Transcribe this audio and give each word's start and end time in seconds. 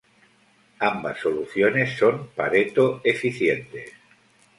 Ambas 0.79 1.19
soluciones 1.19 1.95
son 1.95 2.29
Pareto 2.29 3.01
eficientes. 3.03 3.91